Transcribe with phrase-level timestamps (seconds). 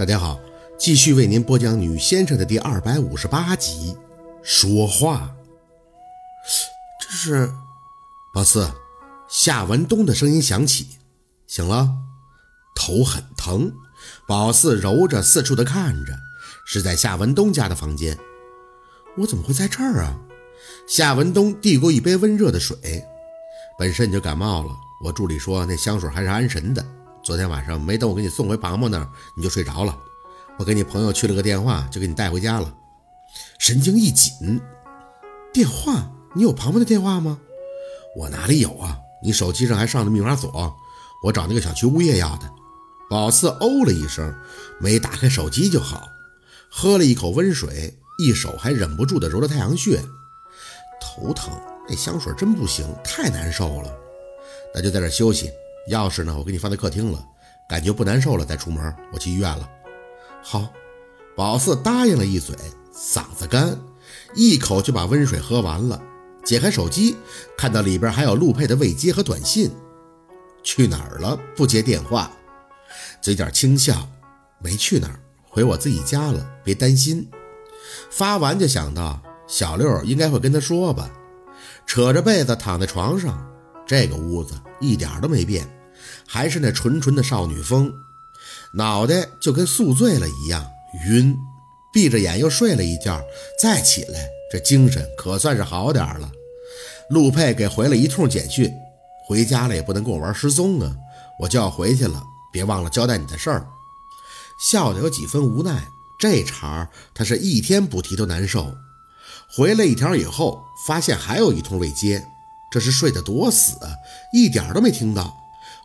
[0.00, 0.40] 大家好，
[0.78, 3.94] 继续为您播讲《女先生》的第二百五十八集。
[4.42, 5.30] 说话，
[6.98, 7.52] 这是
[8.32, 8.72] 宝四。
[9.28, 10.86] 夏文东的声音响起
[11.46, 11.90] ：“醒了，
[12.74, 13.70] 头很疼。”
[14.26, 16.18] 宝四揉着，四处的看着，
[16.64, 18.18] 是在夏文东家的房间。
[19.18, 20.18] 我怎么会在这儿啊？
[20.88, 23.04] 夏文东递过一杯温热的水。
[23.78, 24.70] 本身就感冒了，
[25.04, 26.82] 我助理说那香水还是安神的。
[27.22, 29.96] 昨天晚上没等我给你送回庞庞那儿，你就睡着了。
[30.58, 32.74] 我给你朋友去了个电话，就给你带回家了。
[33.58, 34.60] 神经一紧，
[35.52, 36.10] 电话？
[36.34, 37.38] 你有庞庞的电话吗？
[38.16, 38.98] 我哪里有啊？
[39.22, 40.74] 你手机上还上着密码锁，
[41.24, 42.50] 我找那个小区物业要的。
[43.10, 44.34] 宝四哦了一声，
[44.80, 46.08] 没打开手机就好。
[46.70, 50.00] 喝了一口温水，一手还忍不住的揉着太阳穴。
[51.00, 51.52] 头疼，
[51.88, 53.94] 那香水真不行，太难受了。
[54.74, 55.50] 那就在这休息。
[55.90, 56.34] 钥匙呢？
[56.38, 57.22] 我给你放在客厅了。
[57.68, 58.94] 感觉不难受了再出门。
[59.12, 59.68] 我去医院了。
[60.42, 60.72] 好，
[61.36, 62.56] 宝四答应了一嘴，
[62.92, 63.78] 嗓子干，
[64.34, 66.00] 一口就把温水喝完了。
[66.44, 67.16] 解开手机，
[67.56, 69.70] 看到里边还有陆佩的未接和短信。
[70.62, 71.38] 去哪儿了？
[71.54, 72.30] 不接电话。
[73.20, 74.08] 嘴角轻笑，
[74.58, 76.44] 没去哪儿，回我自己家了。
[76.64, 77.28] 别担心。
[78.10, 81.10] 发完就想到小六应该会跟他说吧。
[81.86, 83.46] 扯着被子躺在床上。
[83.86, 85.68] 这个屋子一点都没变，
[86.32, 87.92] 还是那纯纯的少女风，
[88.74, 90.64] 脑袋就跟宿醉了一样
[91.08, 91.36] 晕，
[91.92, 93.20] 闭着眼又睡了一觉，
[93.60, 96.30] 再起来这精神可算是好点了。
[97.08, 98.72] 陆佩给回了一通简讯，
[99.26, 100.94] 回家了也不能跟我玩失踪啊，
[101.40, 102.22] 我就要回去了，
[102.52, 103.66] 别忘了交代你的事儿。
[104.70, 108.72] 笑的有几分无奈，这茬他是一天不提都难受。
[109.48, 112.24] 回了一条以后，发现还有一通未接。
[112.70, 113.90] 这是睡得多死啊，
[114.32, 115.39] 一点都没听到。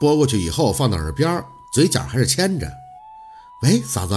[0.00, 2.66] 拨过去以后放到耳边，嘴角还是牵着。
[3.62, 4.14] 喂，嫂子，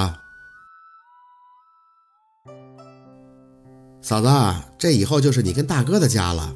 [4.01, 6.55] 嫂子，这以后就是你跟大哥的家了。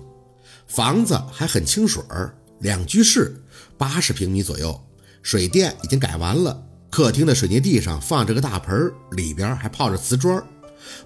[0.65, 3.35] 房子还很清水儿，两居室，
[3.77, 4.81] 八十平米左右，
[5.21, 6.63] 水电已经改完了。
[6.89, 10.41] 客厅的水泥地上放着个大盆，里边还泡着瓷砖。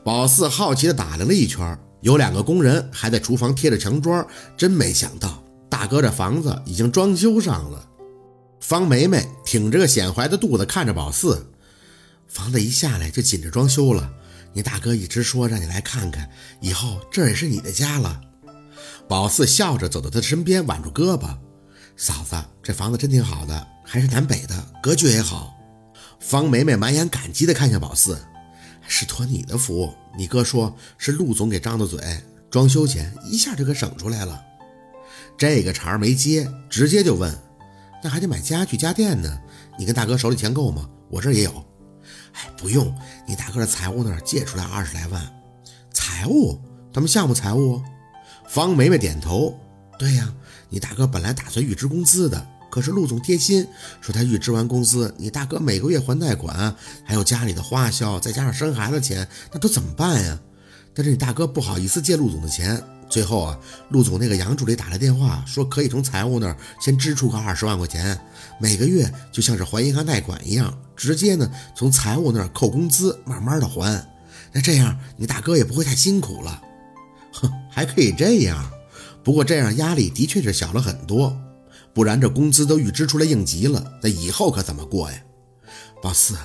[0.03, 1.75] 宝四好奇地打量了一圈。
[2.01, 4.23] 有两个工人还在厨房贴着墙砖，
[4.55, 7.87] 真没想到大哥这房子已经装修上了。
[8.61, 11.51] 方梅梅挺着个显怀的肚子看着宝四，
[12.27, 14.09] 房子一下来就紧着装修了。
[14.53, 16.29] 你大哥一直说让你来看看，
[16.61, 18.21] 以后这也是你的家了。
[19.09, 21.37] 宝四笑着走到他身边，挽住胳膊
[21.97, 25.53] ：“嫂子，这房子真挺好的，还是南北的，格局也好。”
[26.19, 28.17] 方梅梅满眼感激地看向宝四。
[28.87, 31.99] 是托你的福，你哥说是陆总给张的嘴，
[32.49, 34.41] 装修钱一下就给省出来了。
[35.37, 37.33] 这个茬没接，直接就问
[38.03, 39.39] ：“那还得买家具家电呢，
[39.77, 40.89] 你跟大哥手里钱够吗？
[41.09, 41.65] 我这也有。”
[42.33, 42.93] 哎，不用，
[43.27, 45.21] 你大哥的财务那儿借出来二十来万。
[45.91, 46.59] 财务？
[46.93, 47.81] 他们项目财务？
[48.47, 49.57] 方梅梅点头
[49.99, 50.33] ：“对呀，
[50.69, 53.67] 你大哥本来打算预支工资的。”可是陆总贴心
[53.99, 56.73] 说，他预支完工资，你大哥每个月还贷款，
[57.03, 60.39] 还有家里的花销，再加上生孩子钱，那都怎么办呀？
[60.93, 62.81] 但是你大哥不好意思借陆总的钱。
[63.11, 68.17] 最后啊，陆总那个杨助理打来电话说，可以从财务那儿先支出个二十万块钱，
[68.57, 74.09] 每个月就像是还银行贷款一样，直接呢从财务那儿扣工资，慢慢的还。
[74.53, 76.61] 那这样你大哥也不会太辛苦了。
[77.33, 78.71] 哼，还可以这样，
[79.23, 81.37] 不过这样压力的确是小了很多。
[81.93, 85.21] 不然这工资都预支出来应急了，那以后可怎么过呀？
[86.01, 86.37] 宝四，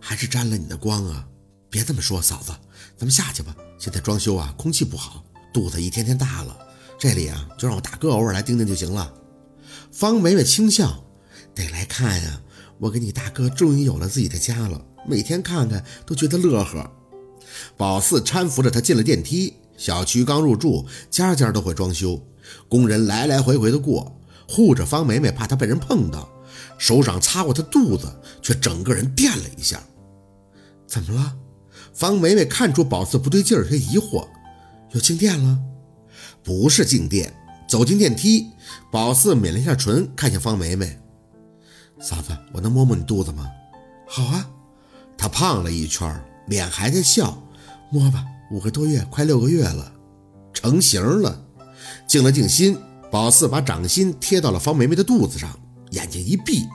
[0.00, 1.26] 还是沾了你的光啊！
[1.68, 2.52] 别这么说，嫂子，
[2.96, 3.54] 咱们下去吧。
[3.78, 5.22] 现在装修啊，空气不好，
[5.54, 6.58] 肚子一天天大了。
[6.98, 9.14] 这里啊，就让我大哥偶尔来盯盯就行了。
[9.92, 11.04] 方梅梅轻笑，
[11.54, 12.40] 得来看呀，
[12.78, 16.90] 我跟你大哥终于有了自己的家了，每天看看都觉得乐呵。
[17.76, 19.54] 宝四搀扶着他进了电梯。
[19.76, 22.20] 小区刚入住，家家都会装修，
[22.68, 24.16] 工人来来回回的过。
[24.48, 26.28] 护着方梅梅，怕她被人碰到，
[26.78, 28.06] 手掌擦过她肚子，
[28.40, 29.82] 却整个人电了一下。
[30.86, 31.36] 怎么了？
[31.92, 34.28] 方梅梅看出宝四不对劲儿，她疑惑：
[34.94, 35.58] 有静电了？
[36.42, 37.32] 不是静电。
[37.66, 38.50] 走进电梯，
[38.92, 41.00] 宝四抿了一下唇，看向方梅梅
[41.98, 43.50] ：“嫂子，我能摸摸你肚子吗
[44.06, 44.48] ？”“好啊。”
[45.18, 47.42] 她胖了一圈，脸还在笑
[47.90, 49.92] ：“摸吧，五个多月，快六个月了，
[50.52, 51.44] 成型了。”
[52.06, 52.78] 静了静心。
[53.10, 55.58] 宝四把掌心贴到了方梅梅的肚子上，
[55.90, 56.66] 眼睛一闭，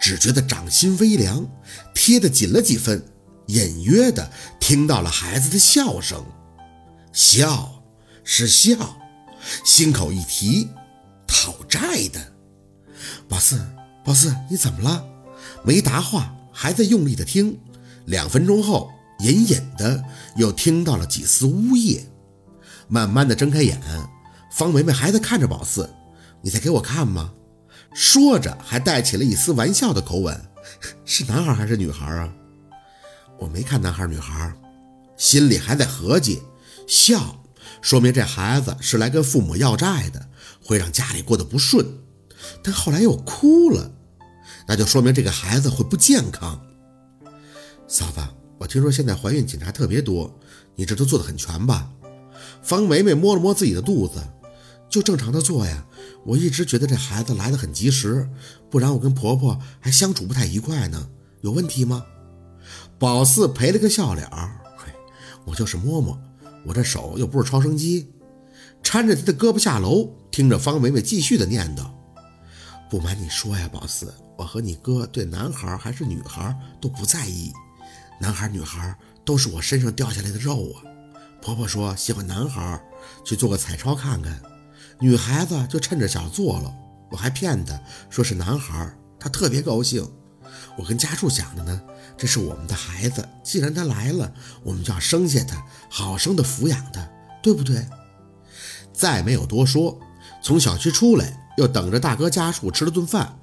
[0.00, 1.46] 只觉得掌心微凉，
[1.94, 3.04] 贴得紧了几分，
[3.46, 4.30] 隐约的
[4.60, 6.24] 听到了孩子的笑声，
[7.16, 7.82] 笑
[8.24, 8.76] 是笑，
[9.64, 10.68] 心口一提，
[11.26, 12.20] 讨债的。
[13.26, 13.58] 宝四，
[14.04, 15.02] 宝四，你怎么了？
[15.64, 17.58] 没答话，还在用力的听，
[18.04, 18.90] 两分钟后，
[19.20, 20.04] 隐隐的
[20.36, 22.06] 又听到了几丝呜咽。
[22.86, 23.80] 慢慢的睁开眼，
[24.52, 25.88] 方梅梅还在看着宝四
[26.44, 27.32] ：“你在给我看吗？”
[27.96, 30.38] 说着还带起了一丝玩笑的口吻
[31.06, 32.30] ：“是男孩还是女孩啊？”
[33.40, 34.52] 我没看男孩女孩，
[35.16, 36.42] 心里还在合计，
[36.86, 37.44] 笑，
[37.80, 40.28] 说明这孩子是来跟父母要债的，
[40.62, 41.86] 会让家里过得不顺。
[42.62, 43.90] 但后来又哭了，
[44.68, 46.60] 那就说明这个孩子会不健康。
[47.88, 48.20] 嫂子，
[48.58, 50.38] 我听说现在怀孕检查特别多，
[50.74, 51.90] 你这都做得很全吧？
[52.62, 54.20] 方梅梅摸了摸自己的肚子，
[54.88, 55.86] 就正常的做呀。
[56.24, 58.28] 我一直觉得这孩子来的很及时，
[58.70, 61.08] 不然我跟婆婆还相处不太愉快呢。
[61.42, 62.04] 有问题吗？
[62.98, 64.28] 宝四赔了个笑脸
[64.76, 64.92] 嘿，
[65.44, 66.18] 我就是摸摸，
[66.66, 68.12] 我这手又不是超声机。
[68.82, 71.90] 搀着他的胳膊下楼，听着方梅梅继续的念叨。
[72.88, 77.52] 不瞒你说呀，宝四，我和你哥对男孩还是女孩都不在意。
[78.20, 80.82] 男孩女孩都是我身上掉下来的肉啊！
[81.42, 82.80] 婆婆说喜欢男孩，
[83.24, 84.32] 去做个彩超看看；
[85.00, 86.72] 女孩子就趁着小做了。
[87.10, 87.78] 我还骗她
[88.08, 90.08] 说是男孩，她特别高兴。
[90.76, 91.80] 我跟家树想的呢，
[92.16, 94.32] 这是我们的孩子，既然他来了，
[94.62, 97.08] 我们就要生下他，好生的抚养他，
[97.42, 97.86] 对不对？
[98.92, 99.98] 再没有多说，
[100.42, 103.38] 从小区出来，又等着大哥家树吃了顿饭，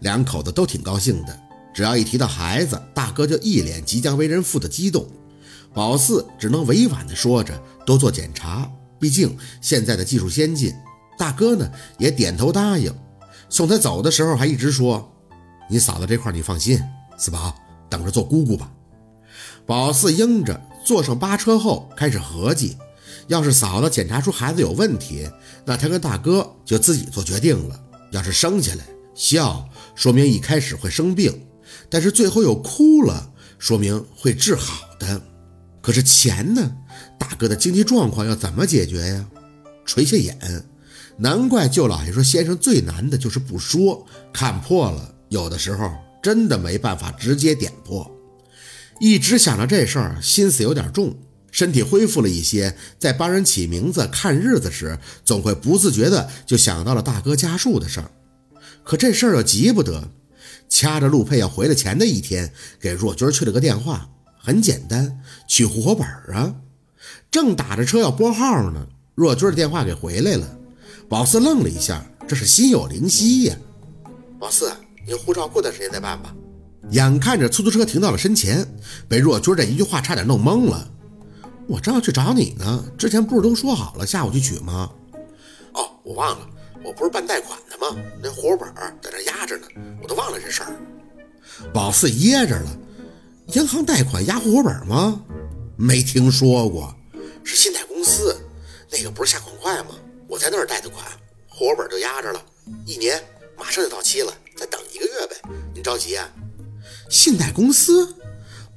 [0.00, 1.40] 两口子都挺高兴的。
[1.74, 5.06] 只要一提到孩子，大哥就一脸即将为人父的激动。
[5.74, 10.72] 宝四只能委婉地说着多做检查，毕竟现在的技术先进。
[11.18, 12.94] 大哥呢也点头答应。
[13.48, 15.12] 送他走的时候还一直说
[15.68, 16.80] ：“你嫂子这块你放心，
[17.16, 17.54] 四宝
[17.88, 18.70] 等着做姑姑吧。”
[19.66, 22.76] 宝四应着，坐上八车后开始合计：
[23.26, 25.28] 要是嫂子检查出孩子有问题，
[25.64, 27.74] 那他跟大哥就自己做决定了；
[28.12, 28.84] 要是生下来
[29.14, 31.46] 笑，说明一开始会生病。
[31.90, 35.20] 但是最后又哭了，说明会治好的。
[35.82, 36.76] 可是钱呢？
[37.18, 39.26] 大哥的经济状况要怎么解决呀？
[39.84, 40.64] 垂下眼，
[41.18, 45.92] 难怪舅老爷说先生最难的就是不说，看破了，有的时候
[46.22, 48.10] 真的没办法直接点破。
[48.98, 51.14] 一直想着这事儿，心思有点重，
[51.50, 58.10] 身体恢复了一些，在帮人起名字、看日子时，总会不自觉的就想到了大哥家树的事儿。
[58.84, 60.10] 可这事儿又急不得。
[60.68, 66.56] 掐着陆佩要回来前的一天，给若军去了个电话，很简单，取户口本啊。
[67.30, 70.58] 正打着车要拨号呢，若军的电话给回来了。
[71.08, 73.56] 宝四愣了一下，这是心有灵犀呀。
[74.40, 74.72] 宝四，
[75.06, 76.34] 你护照过段时间再办吧。
[76.90, 78.66] 眼看着出租车停到了身前，
[79.08, 80.90] 被若军这一句话差点弄懵了。
[81.66, 84.90] 我正要去找你呢，之前不是都说好了下午去取吗？
[85.72, 86.48] 哦，我忘了。
[86.84, 88.00] 我不是办贷款的吗？
[88.22, 88.72] 那户口本
[89.02, 89.66] 在这压着呢，
[90.00, 90.76] 我都忘了这事儿。
[91.72, 92.78] 宝四噎着了，
[93.54, 95.20] 银行贷款压户口本吗？
[95.76, 96.94] 没听说过，
[97.42, 98.36] 是信贷公司，
[98.92, 99.96] 那个不是下款快吗？
[100.28, 101.04] 我在那儿贷的款，
[101.48, 102.40] 户口本就压着了，
[102.84, 103.20] 一年
[103.58, 104.32] 马上就到期了，
[104.96, 105.36] 一个月呗。
[105.74, 106.26] 您着急啊？
[107.10, 108.16] 信贷公司？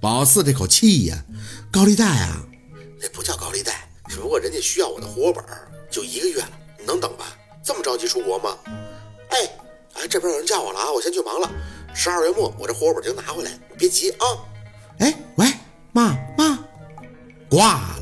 [0.01, 1.23] 宝四这口气呀，
[1.71, 2.43] 高利贷啊？
[3.01, 5.45] 那不叫高利贷，只不过人家需要我的户口本，
[5.89, 7.37] 就一个月了，你能等吧？
[7.63, 8.57] 这么着急出国吗？
[9.29, 9.37] 哎，
[9.93, 11.49] 哎，这边有人叫我了啊，我先去忙了。
[11.93, 14.25] 十二月末我这户口本就拿回来，别急啊。
[14.99, 15.47] 哎，喂，
[15.93, 16.59] 妈妈，
[17.49, 17.98] 挂。